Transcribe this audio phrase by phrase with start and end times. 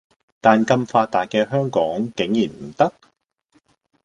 [0.39, 2.91] 但咁發達嘅香港竟然唔得